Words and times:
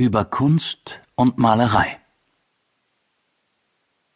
über 0.00 0.24
Kunst 0.24 0.98
und 1.14 1.36
Malerei. 1.36 1.98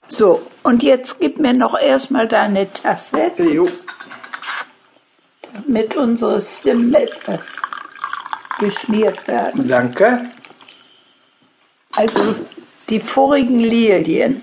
So, 0.09 0.41
und 0.63 0.83
jetzt 0.83 1.21
gib 1.21 1.39
mir 1.39 1.53
noch 1.53 1.79
erstmal 1.79 2.27
deine 2.27 2.73
Tasse, 2.73 3.31
Jo. 3.37 3.69
damit 5.53 5.95
unsere 5.95 6.41
Stimmen 6.41 6.95
etwas 6.95 7.61
geschmiert 8.59 9.29
werden. 9.29 9.69
Danke. 9.69 10.31
Also 11.93 12.35
die 12.89 13.01
vorigen 13.01 13.59
Lilien, 13.59 14.43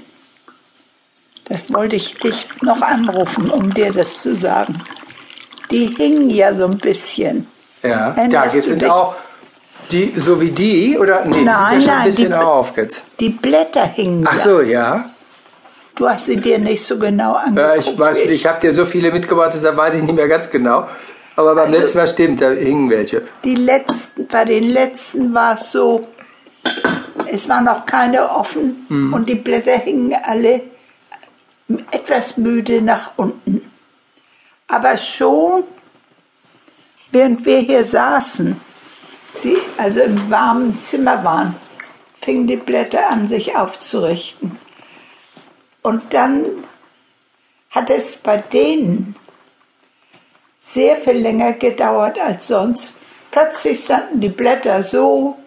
das 1.45 1.73
wollte 1.73 1.95
ich 1.95 2.19
dich 2.19 2.47
noch 2.61 2.81
anrufen, 2.83 3.49
um 3.49 3.73
dir 3.73 3.91
das 3.91 4.21
zu 4.21 4.35
sagen. 4.35 4.79
Die 5.71 5.87
hingen 5.87 6.29
ja 6.29 6.53
so 6.53 6.65
ein 6.65 6.77
bisschen. 6.77 7.47
Ja, 7.81 8.11
Erinnerst 8.11 8.55
da 8.55 8.61
sind 8.61 8.85
auch 8.85 9.15
die, 9.91 10.13
so 10.19 10.39
wie 10.41 10.51
die, 10.51 10.97
oder? 10.97 11.25
Nee, 11.25 11.39
die 11.39 11.41
Nein, 11.43 11.79
sind 11.79 11.79
ja 11.79 11.79
schon 11.79 11.87
nein, 11.87 11.97
ein 11.99 12.05
bisschen 12.05 12.27
die- 12.29 12.33
auf 12.35 12.77
jetzt. 12.77 13.03
Die 13.19 13.29
Blätter 13.29 13.85
hingen 13.85 14.25
Ach 14.27 14.37
so, 14.37 14.61
ja. 14.61 15.09
Du 15.95 16.07
hast 16.09 16.25
sie 16.25 16.37
dir 16.37 16.57
nicht 16.57 16.83
so 16.85 16.97
genau 16.97 17.33
angeguckt. 17.33 17.87
ich 17.93 17.99
weiß, 17.99 18.17
wie 18.27 18.33
ich 18.33 18.45
habe 18.47 18.59
dir 18.59 18.71
so 18.71 18.85
viele 18.85 19.11
mitgebracht, 19.11 19.51
deshalb 19.53 19.77
weiß 19.77 19.95
ich 19.97 20.03
nicht 20.03 20.15
mehr 20.15 20.27
ganz 20.27 20.49
genau. 20.49 20.87
Aber 21.35 21.53
beim 21.55 21.67
Also- 21.67 21.79
letzten 21.79 21.97
Mal 21.99 22.07
stimmt, 22.07 22.41
da 22.41 22.49
hingen 22.51 22.89
welche. 22.89 23.23
Die 23.43 23.55
letzten, 23.55 24.27
bei 24.27 24.45
den 24.45 24.63
letzten 24.71 25.33
war 25.33 25.53
es 25.55 25.71
so, 25.71 26.01
es 27.31 27.47
waren 27.49 27.65
noch 27.65 27.85
keine 27.85 28.29
offen 28.29 28.85
Mhm. 28.89 29.13
und 29.13 29.29
die 29.29 29.35
Blätter 29.35 29.77
hingen 29.77 30.15
alle 30.23 30.61
etwas 31.91 32.37
müde 32.37 32.81
nach 32.81 33.11
unten. 33.17 33.61
Aber 34.67 34.97
schon, 34.97 35.63
während 37.11 37.45
wir 37.45 37.59
hier 37.59 37.83
saßen, 37.83 38.59
sie 39.41 39.57
also 39.77 40.01
im 40.01 40.29
warmen 40.29 40.77
Zimmer 40.79 41.23
waren, 41.23 41.55
fingen 42.21 42.47
die 42.47 42.57
Blätter 42.57 43.09
an, 43.09 43.27
sich 43.27 43.55
aufzurichten. 43.55 44.57
Und 45.81 46.13
dann 46.13 46.45
hat 47.69 47.89
es 47.89 48.17
bei 48.17 48.37
denen 48.37 49.15
sehr 50.61 50.97
viel 50.97 51.17
länger 51.17 51.53
gedauert 51.53 52.19
als 52.19 52.47
sonst. 52.47 52.99
Plötzlich 53.31 53.83
standen 53.83 54.21
die 54.21 54.29
Blätter 54.29 54.83
so 54.83 55.37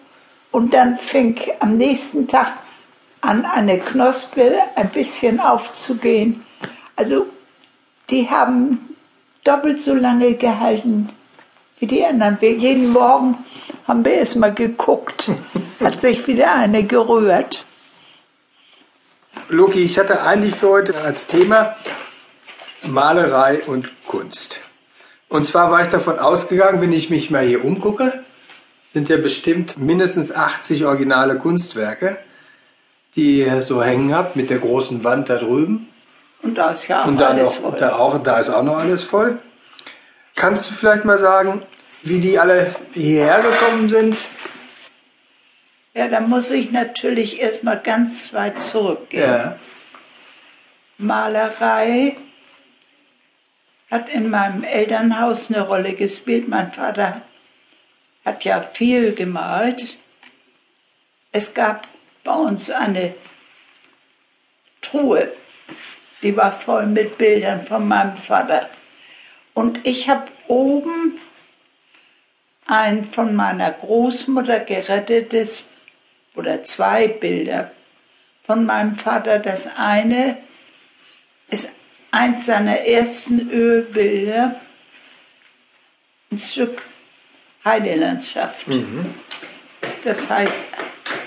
und 0.51 0.73
dann 0.73 0.97
fing 0.97 1.39
am 1.59 1.77
nächsten 1.77 2.27
Tag 2.27 2.53
an, 3.21 3.45
eine 3.45 3.79
Knospe 3.79 4.55
ein 4.75 4.89
bisschen 4.89 5.39
aufzugehen. 5.39 6.45
Also 6.95 7.27
die 8.09 8.29
haben 8.29 8.95
doppelt 9.43 9.81
so 9.81 9.93
lange 9.93 10.33
gehalten 10.35 11.09
wie 11.79 11.87
die 11.87 12.05
anderen. 12.05 12.39
Wir, 12.41 12.53
jeden 12.53 12.91
Morgen 12.91 13.37
haben 13.87 14.03
wir 14.03 14.13
erst 14.13 14.35
mal 14.35 14.53
geguckt, 14.53 15.31
hat 15.83 16.01
sich 16.01 16.27
wieder 16.27 16.53
eine 16.53 16.83
gerührt. 16.83 17.63
Loki, 19.49 19.81
ich 19.81 19.99
hatte 19.99 20.21
eigentlich 20.23 20.55
für 20.55 20.69
heute 20.69 20.99
als 21.01 21.27
Thema 21.27 21.75
Malerei 22.87 23.61
und 23.67 23.89
Kunst. 24.07 24.59
Und 25.29 25.45
zwar 25.45 25.71
war 25.71 25.81
ich 25.81 25.89
davon 25.89 26.19
ausgegangen, 26.19 26.81
wenn 26.81 26.93
ich 26.93 27.09
mich 27.09 27.29
mal 27.29 27.45
hier 27.45 27.63
umgucke, 27.63 28.23
sind 28.91 29.09
ja 29.09 29.17
bestimmt 29.17 29.77
mindestens 29.77 30.31
80 30.31 30.85
originale 30.85 31.37
Kunstwerke, 31.37 32.17
die 33.15 33.39
ihr 33.39 33.61
so 33.61 33.83
hängen 33.83 34.15
habt 34.15 34.35
mit 34.35 34.49
der 34.49 34.59
großen 34.59 35.03
Wand 35.03 35.29
da 35.29 35.37
drüben. 35.37 35.89
Und 36.41 36.57
da 36.57 36.71
ist 36.71 36.87
ja 36.87 37.03
auch 37.03 37.07
Und 37.07 37.19
da, 37.19 37.29
alles 37.29 37.43
noch, 37.43 37.61
voll. 37.61 37.75
da, 37.77 37.95
auch, 37.95 38.23
da 38.23 38.39
ist 38.39 38.49
auch 38.49 38.63
noch 38.63 38.77
alles 38.77 39.03
voll. 39.03 39.37
Kannst 40.35 40.69
du 40.69 40.73
vielleicht 40.73 41.05
mal 41.05 41.17
sagen, 41.17 41.63
wie 42.05 42.19
die 42.19 42.39
alle 42.39 42.73
hierher 42.93 43.41
gekommen 43.41 43.89
sind? 43.89 44.17
Ja, 45.93 46.07
da 46.07 46.21
muss 46.21 46.51
ich 46.51 46.71
natürlich 46.71 47.41
erstmal 47.41 47.79
ganz 47.79 48.31
weit 48.33 48.61
zurückgehen. 48.61 49.23
Ja. 49.23 49.59
Malerei 50.97 52.15
hat 53.89 54.09
in 54.09 54.29
meinem 54.29 54.63
Elternhaus 54.63 55.49
eine 55.49 55.65
Rolle 55.65 55.93
gespielt. 55.93 56.47
Mein 56.47 56.71
Vater 56.71 57.21
hat 58.23 58.43
ja 58.43 58.61
viel 58.61 59.13
gemalt. 59.13 59.97
Es 61.31 61.53
gab 61.53 61.87
bei 62.23 62.33
uns 62.33 62.69
eine 62.69 63.13
Truhe, 64.81 65.31
die 66.21 66.35
war 66.37 66.51
voll 66.51 66.85
mit 66.85 67.17
Bildern 67.17 67.65
von 67.65 67.87
meinem 67.87 68.15
Vater. 68.15 68.69
Und 69.53 69.85
ich 69.87 70.09
habe 70.09 70.27
oben 70.47 71.19
ein 72.65 73.03
von 73.03 73.35
meiner 73.35 73.71
Großmutter 73.71 74.59
gerettetes 74.61 75.69
oder 76.35 76.63
zwei 76.63 77.07
Bilder 77.07 77.71
von 78.43 78.65
meinem 78.65 78.95
Vater. 78.95 79.39
Das 79.39 79.67
eine 79.75 80.37
ist 81.49 81.69
eins 82.11 82.45
seiner 82.45 82.79
ersten 82.79 83.49
Ölbilder, 83.49 84.59
ein 86.31 86.39
Stück 86.39 86.83
Heidelandschaft. 87.63 88.65
Das 90.03 90.29
heißt, 90.29 90.65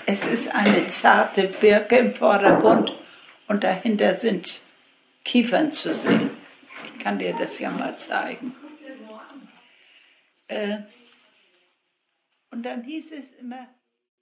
es 0.07 0.25
ist 0.25 0.55
eine 0.55 0.89
zarte 0.89 1.45
Birke 1.45 1.97
im 1.97 2.13
Vordergrund 2.13 2.95
und 3.47 3.65
dahinter 3.65 4.15
sind 4.15 4.61
Kiefern 5.25 5.73
zu 5.73 5.93
sehen. 5.93 6.31
Ich 6.85 7.05
kann 7.05 7.19
dir 7.19 7.35
das 7.39 7.59
ja 7.59 7.71
mal 7.71 7.99
zeigen. 7.99 8.55
Äh, 10.47 10.79
und 12.51 12.63
dann 12.63 12.83
hieß 12.83 13.13
es 13.13 13.33
immer, 13.33 13.69